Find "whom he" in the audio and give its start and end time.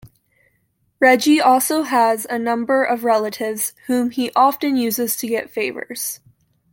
3.85-4.31